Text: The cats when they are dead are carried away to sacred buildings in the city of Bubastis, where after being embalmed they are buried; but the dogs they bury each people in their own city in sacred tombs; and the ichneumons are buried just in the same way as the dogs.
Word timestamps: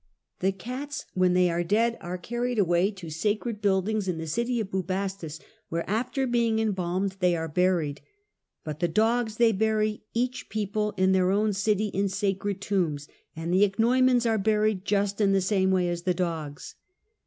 The 0.39 0.51
cats 0.51 1.05
when 1.13 1.33
they 1.35 1.47
are 1.51 1.63
dead 1.63 1.95
are 2.01 2.17
carried 2.17 2.57
away 2.57 2.89
to 2.89 3.11
sacred 3.11 3.61
buildings 3.61 4.07
in 4.07 4.17
the 4.17 4.25
city 4.25 4.59
of 4.59 4.71
Bubastis, 4.71 5.39
where 5.69 5.87
after 5.87 6.25
being 6.25 6.57
embalmed 6.57 7.17
they 7.19 7.35
are 7.35 7.47
buried; 7.47 8.01
but 8.63 8.79
the 8.79 8.87
dogs 8.87 9.37
they 9.37 9.51
bury 9.51 10.01
each 10.15 10.49
people 10.49 10.95
in 10.97 11.11
their 11.11 11.29
own 11.29 11.53
city 11.53 11.89
in 11.89 12.09
sacred 12.09 12.61
tombs; 12.61 13.07
and 13.35 13.53
the 13.53 13.61
ichneumons 13.63 14.25
are 14.25 14.39
buried 14.39 14.85
just 14.85 15.21
in 15.21 15.33
the 15.33 15.39
same 15.41 15.69
way 15.69 15.87
as 15.87 16.01
the 16.01 16.15
dogs. 16.15 16.73